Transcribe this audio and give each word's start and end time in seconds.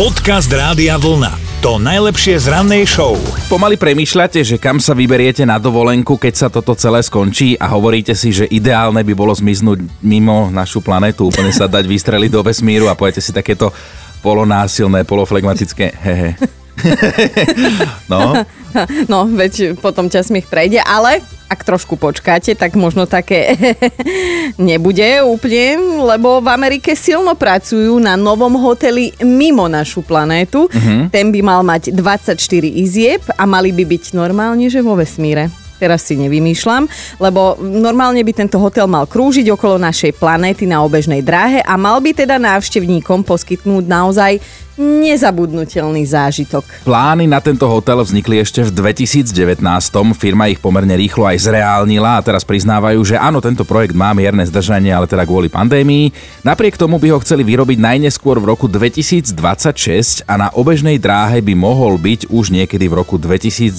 Podcast 0.00 0.48
Rádia 0.48 0.96
Vlna. 0.96 1.60
To 1.60 1.76
najlepšie 1.76 2.40
z 2.40 2.48
rannej 2.48 2.88
show. 2.88 3.20
Pomaly 3.52 3.76
premýšľate, 3.76 4.40
že 4.40 4.56
kam 4.56 4.80
sa 4.80 4.96
vyberiete 4.96 5.44
na 5.44 5.60
dovolenku, 5.60 6.16
keď 6.16 6.34
sa 6.40 6.48
toto 6.48 6.72
celé 6.72 7.04
skončí 7.04 7.52
a 7.60 7.68
hovoríte 7.68 8.16
si, 8.16 8.32
že 8.32 8.48
ideálne 8.48 9.04
by 9.04 9.12
bolo 9.12 9.36
zmiznúť 9.36 9.84
mimo 10.00 10.48
našu 10.48 10.80
planetu, 10.80 11.28
úplne 11.28 11.52
sa 11.52 11.68
dať 11.68 11.84
vystreliť 11.84 12.32
do 12.32 12.40
vesmíru 12.40 12.88
a 12.88 12.96
pojete 12.96 13.20
si 13.20 13.28
takéto 13.28 13.76
polonásilné, 14.24 15.04
poloflegmatické 15.04 15.92
hehe. 15.92 16.32
no. 18.08 18.40
No, 19.04 19.28
veď 19.28 19.76
potom 19.84 20.08
ťa 20.08 20.24
smiech 20.24 20.48
prejde, 20.48 20.80
ale 20.80 21.20
ak 21.50 21.66
trošku 21.66 21.98
počkáte, 21.98 22.54
tak 22.54 22.78
možno 22.78 23.10
také 23.10 23.58
nebude 24.70 25.26
úplne, 25.26 25.82
lebo 26.06 26.38
v 26.38 26.48
Amerike 26.54 26.94
silno 26.94 27.34
pracujú 27.34 27.98
na 27.98 28.14
novom 28.14 28.54
hoteli 28.62 29.10
mimo 29.26 29.66
našu 29.66 30.06
planétu. 30.06 30.70
Uh-huh. 30.70 31.10
Ten 31.10 31.34
by 31.34 31.40
mal 31.42 31.60
mať 31.66 31.90
24 31.90 32.38
izieb 32.70 33.26
a 33.34 33.42
mali 33.50 33.74
by 33.74 33.82
byť 33.82 34.14
normálne, 34.14 34.70
že 34.70 34.78
vo 34.78 34.94
vesmíre 34.94 35.50
teraz 35.80 36.04
si 36.04 36.20
nevymýšľam, 36.20 36.84
lebo 37.16 37.56
normálne 37.56 38.20
by 38.20 38.36
tento 38.36 38.60
hotel 38.60 38.84
mal 38.84 39.08
krúžiť 39.08 39.48
okolo 39.48 39.80
našej 39.80 40.20
planéty 40.20 40.68
na 40.68 40.84
obežnej 40.84 41.24
dráhe 41.24 41.64
a 41.64 41.80
mal 41.80 42.04
by 42.04 42.12
teda 42.12 42.36
návštevníkom 42.36 43.24
poskytnúť 43.24 43.88
naozaj 43.88 44.36
nezabudnutelný 44.80 46.08
zážitok. 46.08 46.64
Plány 46.88 47.28
na 47.28 47.44
tento 47.44 47.68
hotel 47.68 48.00
vznikli 48.00 48.40
ešte 48.40 48.64
v 48.64 48.72
2019. 48.72 49.60
Firma 50.16 50.48
ich 50.48 50.56
pomerne 50.56 50.96
rýchlo 50.96 51.28
aj 51.28 51.52
zreálnila 51.52 52.16
a 52.16 52.24
teraz 52.24 52.42
priznávajú, 52.48 53.04
že 53.04 53.20
áno, 53.20 53.44
tento 53.44 53.68
projekt 53.68 53.92
má 53.92 54.16
mierne 54.16 54.40
zdržanie, 54.48 54.88
ale 54.88 55.04
teda 55.04 55.28
kvôli 55.28 55.52
pandémii. 55.52 56.16
Napriek 56.40 56.80
tomu 56.80 56.96
by 56.96 57.12
ho 57.12 57.18
chceli 57.20 57.44
vyrobiť 57.44 57.76
najneskôr 57.76 58.40
v 58.40 58.56
roku 58.56 58.64
2026 58.64 60.24
a 60.24 60.34
na 60.40 60.48
obežnej 60.56 60.96
dráhe 60.96 61.44
by 61.44 61.52
mohol 61.52 62.00
byť 62.00 62.32
už 62.32 62.48
niekedy 62.56 62.88
v 62.88 62.96
roku 62.96 63.20
2027 63.20 63.76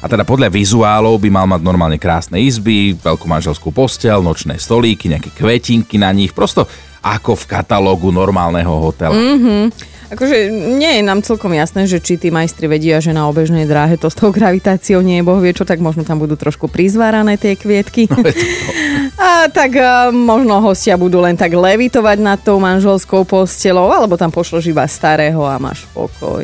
a 0.00 0.06
teda 0.06 0.22
podľa 0.22 0.48
vizuálov 0.54 1.18
by 1.18 1.28
mal 1.34 1.50
mať 1.50 1.60
normálne 1.66 1.98
krásne 1.98 2.38
izby, 2.38 2.94
veľkú 2.94 3.26
manželskú 3.26 3.74
postel, 3.74 4.22
nočné 4.22 4.56
stolíky, 4.62 5.10
nejaké 5.10 5.34
kvetinky 5.34 5.98
na 5.98 6.14
nich, 6.14 6.30
prosto 6.30 6.70
ako 7.00 7.36
v 7.36 7.44
katalógu 7.48 8.12
normálneho 8.12 8.72
hotela. 8.80 9.16
Mm-hmm. 9.16 9.90
Akože 10.10 10.50
nie 10.50 10.98
je 10.98 11.02
nám 11.06 11.22
celkom 11.22 11.54
jasné, 11.54 11.86
že 11.86 12.02
či 12.02 12.18
tí 12.18 12.34
majstri 12.34 12.66
vedia, 12.66 12.98
že 12.98 13.14
na 13.14 13.30
obežnej 13.30 13.62
dráhe 13.62 13.94
to 13.94 14.10
s 14.10 14.18
tou 14.18 14.34
gravitáciou 14.34 15.06
nie 15.06 15.22
je 15.22 15.26
boh 15.26 15.38
vie 15.38 15.54
čo, 15.54 15.62
tak 15.62 15.78
možno 15.78 16.02
tam 16.02 16.18
budú 16.18 16.34
trošku 16.34 16.66
prizvárané 16.66 17.38
tie 17.38 17.54
kvietky. 17.54 18.10
No, 18.10 18.18
a 19.22 19.46
tak 19.46 19.78
a, 19.78 20.10
možno 20.10 20.58
hostia 20.58 20.98
budú 20.98 21.22
len 21.22 21.38
tak 21.38 21.54
levitovať 21.54 22.18
nad 22.18 22.42
tou 22.42 22.58
manželskou 22.58 23.22
postelou, 23.22 23.86
alebo 23.94 24.18
tam 24.18 24.34
pošlož 24.34 24.66
iba 24.66 24.82
starého 24.90 25.46
a 25.46 25.62
máš 25.62 25.86
pokoj. 25.94 26.42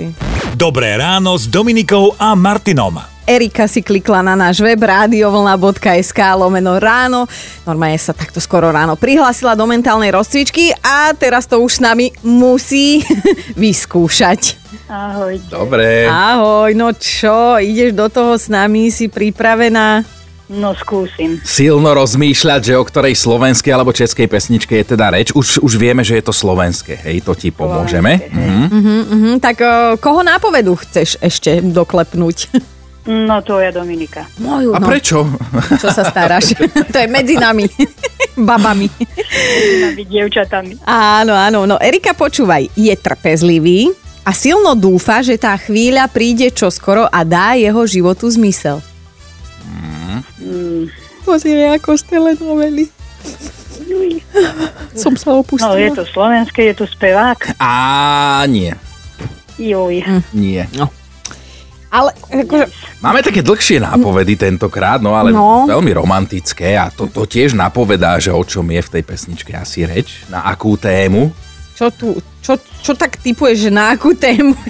Dobré 0.55 0.95
ráno 0.95 1.35
s 1.35 1.51
Dominikou 1.51 2.15
a 2.15 2.39
Martinom. 2.39 3.16
Erika 3.27 3.67
si 3.67 3.83
klikla 3.83 4.23
na 4.23 4.39
náš 4.39 4.63
web 4.63 4.79
radiovlna.sk 4.79 6.21
lomeno 6.39 6.79
ráno. 6.79 7.27
Normálne 7.67 7.99
sa 7.99 8.15
takto 8.15 8.39
skoro 8.39 8.71
ráno 8.71 8.95
prihlásila 8.95 9.59
do 9.59 9.67
mentálnej 9.67 10.15
rozcvičky 10.15 10.71
a 10.79 11.11
teraz 11.11 11.51
to 11.51 11.59
už 11.59 11.79
s 11.79 11.81
nami 11.83 12.15
musí 12.23 13.03
vyskúšať. 13.59 14.63
Ahoj. 14.87 15.43
Dobre. 15.51 16.07
Ahoj, 16.07 16.71
no 16.79 16.95
čo, 16.95 17.59
ideš 17.59 17.99
do 17.99 18.07
toho 18.07 18.39
s 18.39 18.47
nami, 18.47 18.95
si 18.95 19.11
pripravená? 19.11 20.07
No 20.47 20.79
skúsim. 20.79 21.43
Silno 21.43 21.91
rozmýšľať, 21.99 22.71
že 22.71 22.79
o 22.79 22.87
ktorej 22.87 23.19
slovenskej 23.19 23.75
alebo 23.75 23.91
českej 23.91 24.31
pesničke 24.31 24.79
je 24.79 24.95
teda 24.95 25.11
reč. 25.11 25.35
Už, 25.35 25.59
už 25.59 25.75
vieme, 25.75 26.07
že 26.07 26.15
je 26.15 26.23
to 26.23 26.31
slovenské, 26.31 27.03
hej, 27.03 27.27
to 27.27 27.35
ti 27.35 27.51
pomôžeme. 27.51 28.31
Mhm. 28.31 28.63
Uh-huh, 28.71 29.01
uh-huh. 29.03 29.35
Tak 29.43 29.57
uh, 29.59 29.99
koho 29.99 30.23
nápovedu 30.23 30.79
chceš 30.79 31.19
ešte 31.19 31.59
doklepnúť? 31.59 32.39
No 33.07 33.39
to 33.43 33.63
je 33.63 33.71
Dominika. 33.71 34.27
Moju, 34.43 34.75
A 34.75 34.83
no. 34.83 34.87
prečo? 34.91 35.23
Čo 35.79 35.95
sa 35.95 36.03
staráš? 36.03 36.59
to 36.93 36.97
je 36.99 37.07
medzi 37.07 37.39
nami, 37.39 37.71
babami. 38.35 38.91
Medzi 39.87 40.03
dievčatami. 40.03 40.83
Áno, 40.83 41.31
áno. 41.31 41.71
No 41.71 41.79
Erika, 41.79 42.19
počúvaj, 42.19 42.67
je 42.75 42.91
trpezlivý 42.99 43.95
a 44.27 44.35
silno 44.35 44.75
dúfa, 44.75 45.23
že 45.23 45.39
tá 45.39 45.55
chvíľa 45.55 46.11
príde 46.11 46.51
čoskoro 46.51 47.07
a 47.07 47.23
dá 47.23 47.55
jeho 47.55 47.87
životu 47.87 48.27
zmysel. 48.27 48.83
Mm. 50.43 50.91
Pozri, 51.23 51.63
ako 51.79 51.95
z 51.95 52.03
telenovely. 52.11 52.85
Som 54.99 55.15
sa 55.15 55.31
opustila. 55.31 55.75
No 55.75 55.79
je 55.79 55.91
to 55.95 56.05
slovenské, 56.11 56.75
je 56.75 56.75
to 56.75 56.87
spevák. 56.91 57.55
Á, 57.59 58.43
nie. 58.51 58.75
Joj. 59.63 60.03
Nie. 60.35 60.67
No. 60.75 60.91
Ale 61.97 62.11
akože, 62.13 62.65
Máme 63.01 63.21
také 63.21 63.41
dlhšie 63.41 63.81
nápovedy 63.81 64.37
tentokrát, 64.37 65.01
no 65.01 65.17
ale 65.17 65.33
No. 65.33 65.65
veľmi 65.65 65.93
romantické 65.93 66.77
a 66.77 66.89
to, 66.89 67.09
to 67.09 67.25
tiež 67.25 67.53
napovedá, 67.53 68.21
že 68.21 68.29
o 68.29 68.43
čom 68.43 68.69
je 68.69 68.79
v 68.79 68.93
tej 68.93 69.03
pesničke 69.03 69.57
asi 69.57 69.83
reč, 69.83 70.29
na 70.29 70.45
akú 70.45 70.77
tému. 70.77 71.33
čo 71.73 71.89
tu, 71.89 72.13
čo, 72.41 72.53
čo 72.85 72.93
tak 72.93 73.17
typuješ, 73.17 73.69
že 73.69 73.71
na 73.71 73.91
akú 73.91 74.13
tému? 74.13 74.53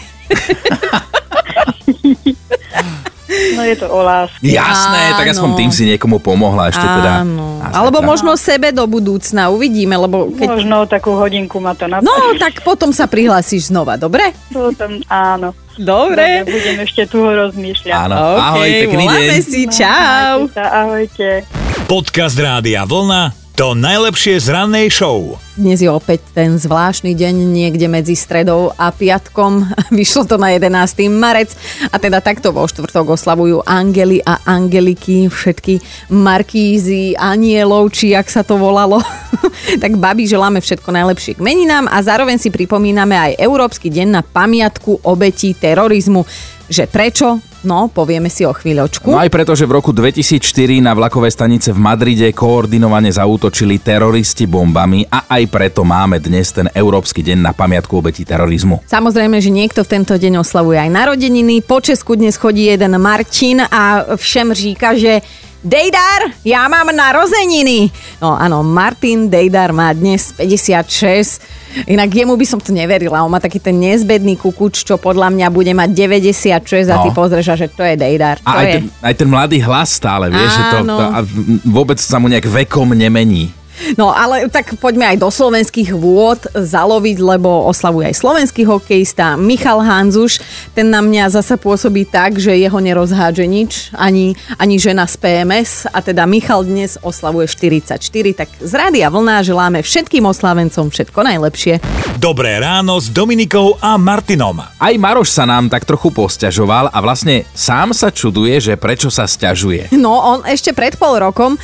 No 3.27 3.63
je 3.63 3.75
to 3.75 3.91
o 3.91 4.01
láske. 4.01 4.39
Jasné, 4.41 5.13
tak 5.13 5.35
aspoň 5.35 5.51
Áno. 5.51 5.59
tým 5.59 5.71
si 5.71 5.83
niekomu 5.85 6.23
pomohla 6.23 6.71
ešte 6.71 6.83
teda. 6.83 7.21
Áno. 7.21 7.59
Alebo 7.61 7.99
zajtra. 7.99 8.09
možno 8.09 8.31
sebe 8.39 8.69
do 8.71 8.87
budúcna, 8.87 9.51
uvidíme, 9.51 9.99
lebo 9.99 10.31
keď... 10.31 10.47
Možno 10.49 10.87
takú 10.87 11.19
hodinku 11.19 11.59
ma 11.59 11.75
to 11.75 11.85
napadne. 11.85 12.07
No, 12.07 12.39
tak 12.39 12.63
potom 12.63 12.95
sa 12.95 13.05
prihlásiš 13.05 13.69
znova, 13.69 13.99
dobre? 13.99 14.31
Potom, 14.49 15.03
áno. 15.05 15.53
Dobre. 15.77 16.43
Dobre, 16.43 16.53
budem 16.53 16.77
ešte 16.85 17.03
tu 17.09 17.21
rozmýšľať. 17.21 17.93
Áno, 17.95 18.17
OK, 18.17 18.41
ahoj, 18.41 18.69
pekný 18.89 19.05
deň. 19.07 19.29
si, 19.45 19.61
čau. 19.69 20.49
Ahojte. 20.57 21.45
Podcast 21.87 22.37
Rádia 22.41 22.83
Vlna. 22.89 23.46
To 23.57 23.73
najlepšie 23.73 24.37
z 24.37 24.53
rannej 24.53 24.93
show. 24.93 25.41
Dnes 25.57 25.81
je 25.81 25.89
opäť 25.89 26.21
ten 26.37 26.61
zvláštny 26.61 27.17
deň 27.17 27.57
niekde 27.57 27.89
medzi 27.89 28.13
stredou 28.13 28.77
a 28.77 28.93
piatkom. 28.93 29.65
Vyšlo 29.97 30.29
to 30.29 30.37
na 30.37 30.53
11. 30.53 31.09
marec 31.09 31.57
a 31.89 31.97
teda 31.97 32.21
takto 32.21 32.53
vo 32.53 32.69
štvrtok 32.69 33.17
oslavujú 33.17 33.65
angely 33.65 34.21
a 34.29 34.45
angeliky, 34.45 35.33
všetky 35.33 35.81
markízy, 36.13 37.17
anielov, 37.17 37.97
či 37.97 38.13
jak 38.13 38.29
sa 38.29 38.45
to 38.45 38.61
volalo. 38.61 39.01
tak 39.83 39.97
babi 39.97 40.29
želáme 40.29 40.61
všetko 40.61 40.93
najlepšie 40.93 41.41
k 41.41 41.45
meninám 41.45 41.89
a 41.89 41.97
zároveň 42.05 42.37
si 42.37 42.53
pripomíname 42.53 43.17
aj 43.17 43.41
Európsky 43.41 43.89
deň 43.89 44.21
na 44.21 44.21
pamiatku 44.21 45.01
obetí 45.01 45.57
terorizmu. 45.57 46.29
Že 46.69 46.85
prečo? 46.93 47.41
No, 47.67 47.91
povieme 47.91 48.31
si 48.31 48.47
o 48.47 48.55
chvíľočku. 48.55 49.11
No 49.11 49.19
aj 49.19 49.27
preto, 49.27 49.59
že 49.59 49.67
v 49.67 49.83
roku 49.83 49.91
2004 49.91 50.79
na 50.79 50.95
vlakové 50.95 51.27
stanice 51.35 51.75
v 51.75 51.83
Madride 51.83 52.31
koordinovane 52.31 53.11
zaútočili 53.11 53.83
teroristi 53.83 54.47
bombami 54.47 55.03
a 55.11 55.27
aj 55.27 55.43
preto 55.51 55.83
máme 55.83 56.23
dnes 56.23 56.55
ten 56.55 56.71
Európsky 56.71 57.27
deň 57.27 57.43
na 57.43 57.51
pamiatku 57.51 57.99
obetí 57.99 58.23
terorizmu. 58.23 58.87
Samozrejme, 58.87 59.43
že 59.43 59.51
niekto 59.51 59.83
v 59.83 59.99
tento 59.99 60.15
deň 60.15 60.47
oslavuje 60.47 60.79
aj 60.79 60.91
narodeniny. 60.95 61.67
Po 61.67 61.83
Česku 61.83 62.15
dnes 62.15 62.39
chodí 62.39 62.71
jeden 62.71 62.95
Martin 63.03 63.67
a 63.67 64.15
všem 64.15 64.55
říka, 64.55 64.95
že 64.95 65.27
Dejdar, 65.67 66.31
ja 66.47 66.71
mám 66.71 66.95
narozeniny. 66.95 67.91
No 68.23 68.39
áno, 68.39 68.63
Martin 68.63 69.27
Dejdar 69.27 69.75
má 69.75 69.91
dnes 69.91 70.31
56. 70.39 71.66
Inak 71.85 72.09
jemu 72.09 72.33
by 72.33 72.47
som 72.49 72.57
to 72.57 72.73
neverila. 72.73 73.21
On 73.21 73.29
má 73.29 73.37
taký 73.37 73.61
ten 73.61 73.77
nezbedný 73.77 74.41
kukuč, 74.41 74.81
čo 74.81 74.97
podľa 74.97 75.29
mňa 75.29 75.47
bude 75.53 75.71
mať 75.71 75.93
96 75.93 76.49
a 76.89 77.05
ty 77.05 77.11
No. 77.11 77.15
pozrieš, 77.15 77.53
že 77.53 77.69
to 77.69 77.85
je 77.85 77.95
Dejdar. 77.95 78.41
A 78.41 78.51
aj 78.57 78.65
je. 78.65 78.73
ten, 78.73 78.85
aj 79.05 79.15
ten 79.15 79.29
mladý 79.29 79.59
hlas 79.61 79.93
stále, 79.93 80.33
vieš, 80.33 80.57
že 80.57 80.63
to, 80.73 80.79
to 80.83 81.05
a 81.05 81.19
vôbec 81.63 82.01
sa 82.01 82.17
mu 82.17 82.27
nejak 82.27 82.47
vekom 82.47 82.97
nemení. 82.97 83.53
No 83.95 84.11
ale 84.11 84.49
tak 84.49 84.77
poďme 84.81 85.15
aj 85.15 85.17
do 85.21 85.29
slovenských 85.29 85.93
vôd 85.93 86.49
zaloviť, 86.53 87.17
lebo 87.21 87.69
oslavuje 87.69 88.11
aj 88.11 88.17
slovenský 88.17 88.63
hokejista 88.65 89.37
Michal 89.37 89.85
Hanzuš. 89.85 90.41
Ten 90.73 90.89
na 90.89 91.05
mňa 91.05 91.33
zasa 91.33 91.61
pôsobí 91.61 92.09
tak, 92.09 92.41
že 92.41 92.57
jeho 92.57 92.79
nerozhádže 92.81 93.45
nič, 93.45 93.73
ani, 93.93 94.35
ani 94.57 94.77
žena 94.81 95.05
z 95.05 95.21
PMS. 95.21 95.89
A 95.93 96.01
teda 96.01 96.25
Michal 96.25 96.65
dnes 96.65 96.97
oslavuje 97.05 97.47
44, 97.49 98.01
tak 98.33 98.49
z 98.59 98.73
Rádia 98.73 99.13
Vlna 99.13 99.45
želáme 99.45 99.85
všetkým 99.85 100.25
oslavencom 100.25 100.89
všetko 100.89 101.21
najlepšie. 101.23 101.79
Dobré 102.17 102.57
ráno 102.59 102.97
s 102.97 103.13
Dominikou 103.13 103.77
a 103.79 104.01
Martinom. 104.01 104.57
Aj 104.61 104.95
Maroš 104.97 105.37
sa 105.37 105.45
nám 105.45 105.69
tak 105.69 105.85
trochu 105.85 106.09
posťažoval 106.11 106.89
a 106.91 106.99
vlastne 107.05 107.45
sám 107.53 107.93
sa 107.93 108.09
čuduje, 108.09 108.57
že 108.57 108.81
prečo 108.81 109.13
sa 109.13 109.29
sťažuje. 109.29 109.93
No, 109.97 110.17
on 110.17 110.41
ešte 110.49 110.73
pred 110.73 110.97
pol 110.97 111.21
rokom 111.21 111.61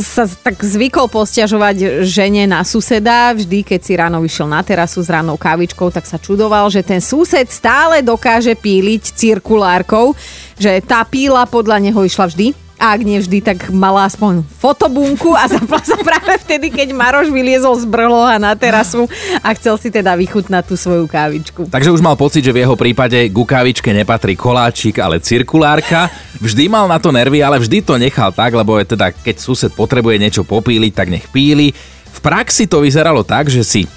sa 0.00 0.24
tak 0.24 0.64
zvykol 0.64 1.12
posťažovať 1.12 2.04
žene 2.08 2.48
na 2.48 2.64
suseda. 2.64 3.36
Vždy, 3.36 3.60
keď 3.60 3.80
si 3.84 3.92
ráno 3.94 4.24
vyšiel 4.24 4.48
na 4.48 4.64
terasu 4.64 5.04
s 5.04 5.12
ránou 5.12 5.36
kávičkou, 5.36 5.92
tak 5.92 6.08
sa 6.08 6.16
čudoval, 6.16 6.72
že 6.72 6.80
ten 6.80 7.04
sused 7.04 7.44
stále 7.52 8.00
dokáže 8.00 8.56
píliť 8.56 9.12
cirkulárkou, 9.12 10.16
že 10.56 10.80
tá 10.80 11.04
píla 11.04 11.44
podľa 11.44 11.84
neho 11.84 12.00
išla 12.00 12.32
vždy. 12.32 12.63
A 12.84 12.92
ak 12.92 13.00
nie 13.00 13.16
vždy, 13.16 13.40
tak 13.40 13.72
mala 13.72 14.04
aspoň 14.04 14.44
fotobunku 14.60 15.32
a 15.32 15.48
zapla 15.56 15.80
sa 15.80 15.96
práve 15.96 16.36
vtedy, 16.44 16.68
keď 16.68 16.92
Maroš 16.92 17.32
vyliezol 17.32 17.80
z 17.80 17.88
brloha 17.88 18.36
na 18.36 18.52
terasu 18.52 19.08
a 19.40 19.56
chcel 19.56 19.80
si 19.80 19.88
teda 19.88 20.12
vychutnať 20.12 20.68
tú 20.68 20.76
svoju 20.76 21.08
kávičku. 21.08 21.72
Takže 21.72 21.88
už 21.88 22.04
mal 22.04 22.12
pocit, 22.12 22.44
že 22.44 22.52
v 22.52 22.60
jeho 22.60 22.76
prípade 22.76 23.16
ku 23.32 23.48
kávičke 23.48 23.88
nepatrí 23.88 24.36
koláčik, 24.36 25.00
ale 25.00 25.16
cirkulárka. 25.16 26.12
Vždy 26.36 26.68
mal 26.68 26.84
na 26.84 27.00
to 27.00 27.08
nervy, 27.08 27.40
ale 27.40 27.56
vždy 27.56 27.80
to 27.80 27.96
nechal 27.96 28.28
tak, 28.28 28.52
lebo 28.52 28.76
je 28.76 28.92
teda, 28.92 29.16
keď 29.16 29.36
sused 29.40 29.72
potrebuje 29.72 30.20
niečo 30.20 30.42
popíliť, 30.44 30.92
tak 30.92 31.08
nech 31.08 31.24
píli. 31.32 31.72
V 32.12 32.20
praxi 32.20 32.68
to 32.68 32.84
vyzeralo 32.84 33.24
tak, 33.24 33.48
že 33.48 33.64
si 33.64 33.88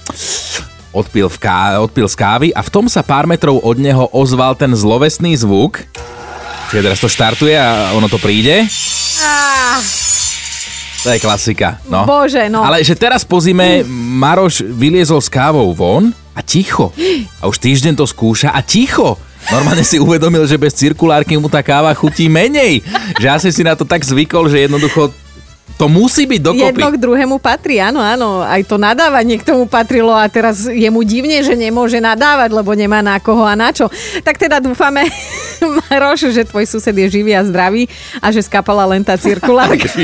odpil, 0.95 1.27
v 1.27 1.37
ká- 1.43 1.83
odpil 1.83 2.07
z 2.07 2.15
kávy 2.15 2.47
a 2.55 2.63
v 2.63 2.71
tom 2.71 2.87
sa 2.87 3.03
pár 3.03 3.27
metrov 3.27 3.59
od 3.59 3.75
neho 3.75 4.07
ozval 4.15 4.55
ten 4.55 4.71
zlovesný 4.71 5.35
zvuk. 5.35 5.83
Čiže 6.67 6.83
teraz 6.83 6.99
to 6.99 7.07
štartuje 7.07 7.55
a 7.55 7.95
ono 7.95 8.11
to 8.11 8.19
príde. 8.19 8.67
Ah, 9.23 9.79
To 11.03 11.07
je 11.15 11.19
klasika. 11.23 11.79
No. 11.87 12.03
Bože, 12.03 12.51
no. 12.51 12.59
Ale 12.65 12.83
že 12.83 12.97
teraz 12.97 13.23
po 13.23 13.39
zime 13.39 13.87
Maroš 13.87 14.67
vyliezol 14.67 15.23
s 15.23 15.31
kávou 15.31 15.71
von 15.71 16.11
a 16.35 16.43
ticho. 16.43 16.91
A 17.39 17.47
už 17.47 17.57
týždeň 17.63 17.95
to 17.95 18.03
skúša 18.03 18.51
a 18.51 18.59
ticho. 18.59 19.15
Normálne 19.47 19.87
si 19.87 19.95
uvedomil, 19.95 20.43
že 20.43 20.59
bez 20.59 20.75
cirkulárky 20.75 21.39
mu 21.39 21.47
tá 21.47 21.63
káva 21.63 21.95
chutí 21.95 22.27
menej. 22.27 22.83
Že 23.15 23.27
asi 23.31 23.49
si 23.55 23.63
na 23.63 23.79
to 23.79 23.87
tak 23.87 24.03
zvykol, 24.03 24.51
že 24.51 24.67
jednoducho 24.67 25.15
to 25.75 25.85
musí 25.91 26.25
byť 26.25 26.41
dokopy. 26.41 26.63
Jedno 26.73 26.87
k 26.89 26.97
druhému 26.97 27.35
patrí, 27.37 27.77
áno, 27.77 28.01
áno. 28.01 28.41
Aj 28.41 28.57
to 28.65 28.81
nadávanie 28.81 29.37
k 29.37 29.45
tomu 29.45 29.69
patrilo 29.69 30.09
a 30.15 30.25
teraz 30.25 30.65
je 30.65 30.89
mu 30.89 31.05
divne, 31.05 31.43
že 31.45 31.53
nemôže 31.53 32.01
nadávať, 32.01 32.49
lebo 32.49 32.73
nemá 32.73 33.05
na 33.05 33.21
koho 33.21 33.45
a 33.45 33.53
na 33.53 33.69
čo. 33.69 33.85
Tak 34.25 34.41
teda 34.41 34.57
dúfame, 34.57 35.05
Maroš, 35.85 36.33
že 36.33 36.49
tvoj 36.49 36.65
sused 36.65 36.95
je 36.95 37.07
živý 37.11 37.37
a 37.37 37.45
zdravý 37.45 37.85
a 38.23 38.33
že 38.33 38.41
skapala 38.41 38.89
len 38.89 39.05
tá 39.05 39.19
cirkulárka. 39.19 39.85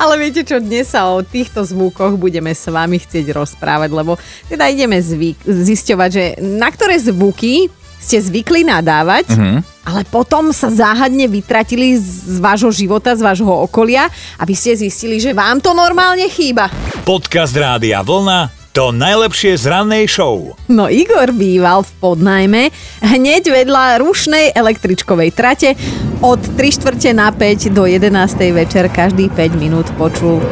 Ale 0.00 0.18
viete 0.18 0.42
čo, 0.42 0.58
dnes 0.58 0.90
sa 0.90 1.12
o 1.12 1.22
týchto 1.22 1.62
zvukoch 1.62 2.16
budeme 2.18 2.50
s 2.56 2.66
vami 2.66 2.98
chcieť 2.98 3.30
rozprávať, 3.36 3.90
lebo 3.92 4.18
teda 4.48 4.66
ideme 4.72 4.98
zvyk, 4.98 5.44
zisťovať, 5.44 6.10
že 6.10 6.24
na 6.40 6.72
ktoré 6.72 6.98
zvuky 6.98 7.70
ste 8.04 8.20
zvykli 8.20 8.68
nadávať, 8.68 9.32
mm-hmm. 9.32 9.58
ale 9.88 10.04
potom 10.04 10.52
sa 10.52 10.68
záhadne 10.68 11.24
vytratili 11.24 11.96
z 11.96 12.36
vášho 12.36 12.68
života, 12.68 13.16
z 13.16 13.24
vášho 13.24 13.48
okolia 13.48 14.12
a 14.36 14.42
vy 14.44 14.52
ste 14.52 14.76
zistili, 14.76 15.16
že 15.16 15.32
vám 15.32 15.64
to 15.64 15.72
normálne 15.72 16.28
chýba. 16.28 16.68
Podcast 17.08 17.56
Rádia 17.56 18.04
Vlna 18.04 18.64
to 18.74 18.90
najlepšie 18.90 19.54
z 19.54 19.70
rannej 19.70 20.10
show. 20.10 20.58
No 20.66 20.90
Igor 20.90 21.30
býval 21.30 21.86
v 21.86 21.90
Podnajme, 22.02 22.62
hneď 23.06 23.54
vedľa 23.54 24.02
rušnej 24.02 24.50
električkovej 24.50 25.30
trate. 25.30 25.78
Od 26.18 26.42
3 26.42 26.58
štvrte 26.58 27.14
na 27.14 27.30
5 27.30 27.70
do 27.70 27.86
11. 27.86 28.10
večer 28.50 28.90
každý 28.90 29.30
5 29.30 29.62
minút 29.62 29.86
počul, 29.94 30.42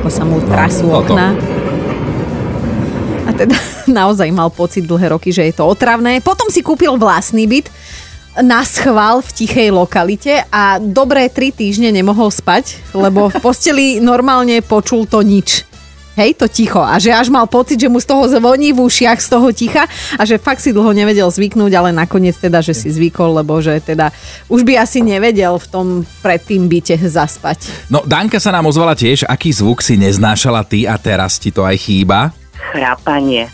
ako 0.00 0.08
sa 0.08 0.24
mu 0.24 0.40
trasú 0.48 0.88
toto. 0.88 1.12
okna. 1.12 1.57
A 3.28 3.36
teda 3.36 3.54
naozaj 4.00 4.32
mal 4.32 4.48
pocit 4.48 4.88
dlhé 4.88 5.12
roky, 5.12 5.28
že 5.28 5.44
je 5.44 5.52
to 5.52 5.68
otravné. 5.68 6.24
Potom 6.24 6.48
si 6.48 6.64
kúpil 6.64 6.96
vlastný 6.96 7.44
byt 7.44 7.68
na 8.40 8.62
schvál 8.62 9.20
v 9.20 9.30
tichej 9.34 9.68
lokalite 9.74 10.46
a 10.48 10.78
dobré 10.78 11.26
tri 11.28 11.50
týždne 11.50 11.90
nemohol 11.90 12.30
spať, 12.30 12.94
lebo 12.94 13.28
v 13.28 13.36
posteli 13.42 13.86
normálne 13.98 14.62
počul 14.62 15.10
to 15.10 15.26
nič. 15.26 15.66
Hej, 16.18 16.34
to 16.34 16.50
ticho. 16.50 16.82
A 16.82 16.98
že 16.98 17.14
až 17.14 17.30
mal 17.30 17.46
pocit, 17.46 17.78
že 17.78 17.86
mu 17.86 18.02
z 18.02 18.10
toho 18.10 18.26
zvoní 18.26 18.74
v 18.74 18.82
ušiach 18.82 19.22
z 19.22 19.28
toho 19.30 19.54
ticha 19.54 19.86
a 20.18 20.22
že 20.26 20.34
fakt 20.34 20.58
si 20.58 20.74
dlho 20.74 20.90
nevedel 20.90 21.30
zvyknúť, 21.30 21.70
ale 21.78 21.94
nakoniec 21.94 22.34
teda, 22.34 22.58
že 22.58 22.74
si 22.74 22.90
zvykol, 22.90 23.38
lebo 23.38 23.62
že 23.62 23.78
teda 23.78 24.10
už 24.50 24.66
by 24.66 24.82
asi 24.82 24.98
nevedel 24.98 25.54
v 25.62 25.66
tom 25.70 25.86
predtým 26.18 26.66
byte 26.66 26.98
zaspať. 27.06 27.70
No, 27.86 28.02
Danka 28.02 28.42
sa 28.42 28.50
nám 28.50 28.66
ozvala 28.66 28.98
tiež, 28.98 29.30
aký 29.30 29.54
zvuk 29.54 29.78
si 29.78 29.94
neznášala 29.94 30.66
ty 30.66 30.90
a 30.90 30.98
teraz 30.98 31.38
ti 31.38 31.54
to 31.54 31.62
aj 31.62 31.78
chýba. 31.78 32.34
Chrápanie. 32.72 33.48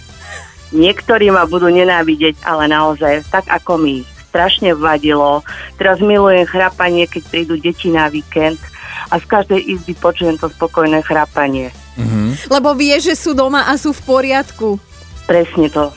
Niektorí 0.74 1.30
ma 1.30 1.46
budú 1.46 1.70
nenávidieť, 1.70 2.42
ale 2.42 2.66
naozaj, 2.66 3.22
tak 3.30 3.46
ako 3.46 3.78
mi 3.78 4.02
strašne 4.26 4.74
vadilo. 4.74 5.46
Teraz 5.78 6.02
milujem 6.02 6.42
chrápanie, 6.50 7.06
keď 7.06 7.22
prídu 7.30 7.54
deti 7.54 7.94
na 7.94 8.10
víkend 8.10 8.58
a 9.14 9.22
z 9.22 9.24
každej 9.30 9.60
izby 9.62 9.94
počujem 9.94 10.34
to 10.34 10.50
spokojné 10.50 11.06
chrápanie. 11.06 11.70
Lebo 12.50 12.74
vie, 12.74 12.98
že 12.98 13.14
sú 13.14 13.32
doma 13.32 13.70
a 13.70 13.78
sú 13.78 13.94
v 13.94 14.02
poriadku. 14.02 14.82
Presne 15.24 15.70
to. 15.70 15.94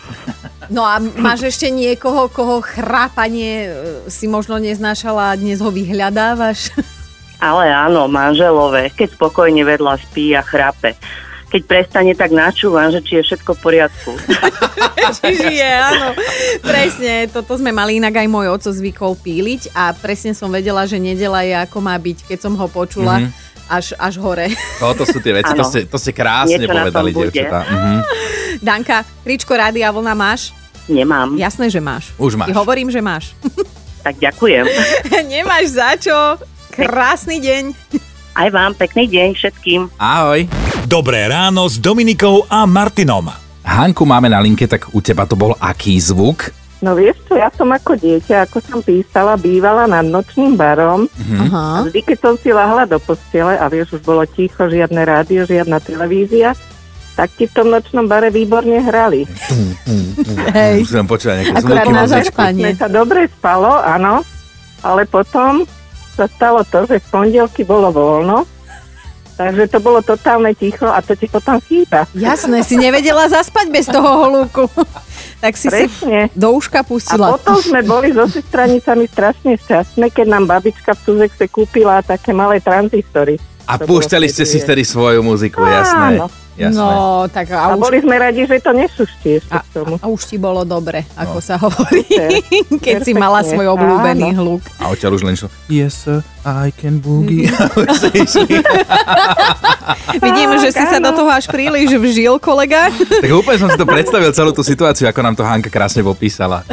No 0.67 0.83
a 0.83 0.99
máš 0.99 1.47
ešte 1.47 1.71
niekoho, 1.71 2.27
koho 2.27 2.59
chrápanie 2.59 3.67
e, 3.67 3.69
si 4.11 4.27
možno 4.27 4.59
neznášala 4.59 5.31
a 5.31 5.39
dnes 5.39 5.63
ho 5.63 5.71
vyhľadávaš? 5.71 6.75
Ale 7.39 7.71
áno, 7.71 8.11
manželové, 8.11 8.91
keď 8.91 9.15
spokojne 9.15 9.63
vedľa 9.63 9.95
spí 10.03 10.35
a 10.35 10.43
chrápe. 10.43 10.95
Keď 11.47 11.61
prestane, 11.63 12.11
tak 12.11 12.29
načúvam, 12.29 12.89
že 12.89 12.99
či 12.99 13.15
je 13.15 13.23
všetko 13.25 13.51
v 13.51 13.59
poriadku. 13.61 14.11
Či 15.17 15.39
žije, 15.39 15.71
áno. 15.71 16.11
Presne, 16.59 17.31
toto 17.31 17.55
sme 17.55 17.71
mali 17.71 17.95
inak 17.95 18.11
aj 18.13 18.27
môj 18.27 18.51
oco 18.51 18.67
zvykol 18.67 19.15
píliť 19.15 19.71
a 19.71 19.95
presne 19.95 20.35
som 20.35 20.51
vedela, 20.51 20.83
že 20.83 20.99
nedela 20.99 21.39
je 21.41 21.55
ako 21.55 21.79
má 21.79 21.95
byť, 21.95 22.27
keď 22.27 22.39
som 22.41 22.53
ho 22.53 22.67
počula 22.67 23.23
Mhm. 23.23 23.31
až, 23.69 23.95
až 23.95 24.19
hore. 24.19 24.51
No, 24.77 24.91
to 24.91 25.03
sú 25.03 25.17
tie 25.17 25.31
veci, 25.33 25.47
to 25.49 25.63
ste, 25.63 25.87
to 25.87 25.95
ste 25.95 26.11
krásne 26.11 26.59
Niečo 26.59 26.67
povedali, 26.69 27.09
bude. 27.09 27.31
dievčatá. 27.31 27.63
Mhm. 27.63 27.99
Danka, 28.67 28.97
tričko 29.23 29.53
Rádia 29.53 29.87
Vlna 29.87 30.11
máš? 30.11 30.51
Nemám, 30.85 31.39
Jasné, 31.39 31.67
že 31.67 31.79
máš. 31.79 32.11
Už 32.17 32.35
máš. 32.35 32.51
Ti 32.51 32.53
hovorím, 32.53 32.91
že 32.91 32.99
máš. 32.99 33.31
tak 34.03 34.19
ďakujem. 34.19 34.67
Nemáš 35.25 35.65
za 35.71 35.95
čo. 35.95 36.15
Krásny 36.69 37.39
deň. 37.39 37.63
Aj 38.33 38.51
vám 38.51 38.75
pekný 38.75 39.07
deň 39.07 39.29
všetkým. 39.33 39.87
Ahoj. 39.95 40.66
Dobré 40.87 41.27
ráno 41.27 41.67
s 41.67 41.83
Dominikou 41.83 42.47
a 42.47 42.63
Martinom. 42.63 43.27
Hanku 43.59 44.07
máme 44.07 44.31
na 44.31 44.39
linke, 44.39 44.71
tak 44.71 44.87
u 44.95 45.03
teba 45.03 45.27
to 45.27 45.35
bol 45.35 45.51
aký 45.59 45.99
zvuk? 45.99 46.47
No 46.79 46.95
vieš 46.95 47.19
čo, 47.27 47.35
ja 47.35 47.51
som 47.51 47.67
ako 47.75 47.99
dieťa, 47.99 48.47
ako 48.47 48.63
som 48.63 48.79
písala, 48.79 49.35
bývala 49.35 49.83
nad 49.83 50.07
nočným 50.07 50.55
barom. 50.55 51.11
Aha. 51.43 51.83
Vždy, 51.91 51.99
keď 52.07 52.17
som 52.23 52.33
si 52.39 52.55
lahla 52.55 52.87
do 52.87 53.03
postele 53.03 53.59
a 53.59 53.67
vieš, 53.67 53.99
už 53.99 54.07
bolo 54.07 54.23
ticho, 54.31 54.63
žiadne 54.63 55.03
rádio, 55.03 55.43
žiadna 55.43 55.83
televízia, 55.83 56.55
tak 57.19 57.35
ti 57.35 57.51
v 57.51 57.55
tom 57.59 57.67
nočnom 57.67 58.07
bare 58.07 58.31
výborne 58.31 58.79
hrali. 58.79 59.27
Hej. 60.55 60.87
Musím 60.87 61.03
počúvať 61.03 61.35
nejaké 61.35 61.67
Akurát 61.67 61.83
zvuky. 61.83 61.99
na 61.99 62.05
zaspanie. 62.07 62.71
sa 62.79 62.87
dobre 62.87 63.27
spalo, 63.27 63.83
áno, 63.83 64.23
ale 64.87 65.03
potom 65.03 65.67
sa 66.15 66.31
stalo 66.31 66.63
to, 66.63 66.87
že 66.87 67.03
v 67.03 67.07
pondelky 67.11 67.67
bolo 67.67 67.91
voľno, 67.91 68.47
takže 69.37 69.69
to 69.69 69.77
bolo 69.77 70.01
totálne 70.01 70.51
ticho 70.57 70.89
a 70.89 70.99
to 70.99 71.13
ti 71.13 71.29
potom 71.29 71.61
chýba. 71.61 72.09
Jasné, 72.17 72.65
si 72.65 72.75
nevedela 72.75 73.29
zaspať 73.29 73.69
bez 73.69 73.85
toho 73.85 74.25
holúku. 74.25 74.65
Tak 75.37 75.53
si 75.53 75.69
Presne. 75.69 76.33
si 76.33 76.33
do 76.33 76.49
uška 76.57 76.81
A 76.81 76.87
pustila. 76.87 77.37
potom 77.37 77.61
sme 77.61 77.85
boli 77.85 78.09
so 78.09 78.25
sestranicami 78.25 79.05
strašne 79.05 79.53
šťastné, 79.53 80.09
keď 80.09 80.33
nám 80.33 80.49
babička 80.49 80.97
v 80.97 81.01
Tuzekse 81.05 81.45
kúpila 81.45 82.01
také 82.01 82.33
malé 82.33 82.57
tranzistory. 82.57 83.37
A 83.67 83.75
To 83.75 83.83
púšťali 83.83 84.25
ste 84.25 84.47
si 84.47 84.57
vtedy, 84.57 84.81
svoju 84.81 85.19
muziku, 85.19 85.59
jasné. 85.61 86.23
Áno. 86.23 86.31
jasné. 86.55 86.79
No, 86.79 87.27
tak 87.27 87.51
a, 87.51 87.67
A 87.67 87.75
už, 87.75 87.83
boli 87.83 87.99
sme 87.99 88.15
radi, 88.15 88.47
že 88.47 88.57
to 88.57 88.71
nešuští 88.71 89.43
ešte 89.43 89.51
a, 89.51 89.59
k 89.59 89.67
tomu. 89.75 89.99
a 89.99 90.05
už 90.07 90.21
ti 90.23 90.39
bolo 90.39 90.63
dobre, 90.63 91.03
ako 91.19 91.37
sa 91.43 91.59
hovorí, 91.59 92.07
Per- 92.07 92.47
keď 92.85 93.03
si 93.03 93.11
mala 93.11 93.43
svoj 93.43 93.67
obľúbený 93.75 94.31
áno. 94.31 94.39
hluk. 94.39 94.63
A 94.79 94.87
odtiaľ 94.87 95.19
už 95.19 95.27
len 95.27 95.35
šlo, 95.35 95.51
yes 95.67 96.07
sir, 96.07 96.23
I 96.47 96.71
can 96.71 97.03
boogie. 97.03 97.51
Vidím, 100.23 100.49
že 100.57 100.71
si 100.71 100.83
sa 100.87 100.97
do 100.97 101.11
toho 101.11 101.27
až 101.27 101.51
príliš 101.51 101.91
vžil, 101.91 102.39
kolega. 102.39 102.87
tak 102.95 103.29
úplne 103.29 103.59
som 103.59 103.67
si 103.67 103.75
to 103.75 103.83
predstavil, 103.83 104.31
celú 104.31 104.55
tú 104.55 104.63
situáciu, 104.63 105.11
ako 105.11 105.19
nám 105.21 105.35
to 105.35 105.43
Hanka 105.43 105.67
krásne 105.67 106.01
popísala. 106.01 106.63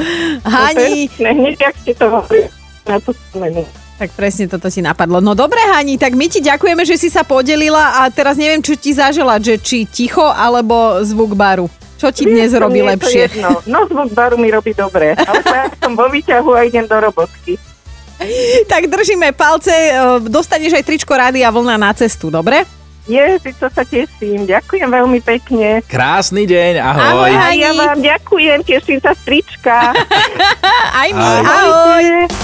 Hani, 0.46 1.10
hneď, 1.10 1.58
ak 1.60 1.74
ste 1.82 1.92
to 1.92 2.06
hovorili, 2.06 2.46
na 2.86 3.02
to 3.02 3.10
spomenú. 3.10 3.66
Tak 3.96 4.10
presne 4.12 4.46
toto 4.46 4.66
ti 4.66 4.80
napadlo. 4.80 5.18
No 5.18 5.32
dobre, 5.32 5.58
Hani, 5.68 5.94
tak 5.94 6.12
my 6.12 6.26
ti 6.26 6.38
ďakujeme, 6.38 6.82
že 6.82 6.94
si 6.94 7.06
sa 7.06 7.22
podelila 7.22 7.98
a 7.98 8.08
teraz 8.08 8.34
neviem, 8.34 8.58
čo 8.58 8.74
ti 8.74 8.90
zaželať, 8.90 9.40
že 9.40 9.54
či 9.56 9.78
ticho 9.84 10.24
alebo 10.24 10.74
zvuk 11.00 11.32
baru. 11.32 11.70
Čo 11.94 12.10
ti 12.10 12.24
dnes 12.24 12.50
Vieš 12.50 12.60
robí 12.60 12.78
mne 12.78 12.84
je 12.84 12.98
to 12.98 13.06
lepšie? 13.06 13.22
jedno. 13.30 13.50
No 13.64 13.86
zvuk 13.86 14.10
baru 14.10 14.34
mi 14.34 14.48
robí 14.48 14.72
dobre, 14.72 15.14
ale 15.14 15.40
ja 15.40 15.70
som 15.78 15.94
vo 15.94 16.06
výťahu 16.06 16.50
a 16.52 16.62
idem 16.62 16.84
do 16.84 16.96
robotky. 16.96 17.54
Tak 18.64 18.86
držíme 18.86 19.32
palce, 19.32 19.70
e, 19.70 19.90
dostaneš 20.22 20.72
aj 20.72 20.84
tričko 20.84 21.12
Rádia 21.12 21.50
Vlna 21.50 21.74
na 21.76 21.90
cestu, 21.92 22.30
dobre? 22.30 22.62
Je, 23.04 23.20
to 23.52 23.68
sa 23.68 23.82
teším. 23.82 24.46
Ďakujem 24.46 24.86
veľmi 24.86 25.20
pekne. 25.20 25.82
Krásny 25.84 26.46
deň, 26.46 26.74
ahoj. 26.78 27.04
Ahoj, 27.04 27.30
A 27.30 27.40
Hani. 27.44 27.58
ja 27.58 27.70
vám 27.74 27.98
ďakujem, 28.00 28.58
teším 28.64 28.98
sa 28.98 29.12
z 29.12 29.20
trička. 29.24 29.92
Aj 31.02 31.10
my, 31.10 31.20
Ahoj. 31.20 31.44
ahoj. 31.44 32.43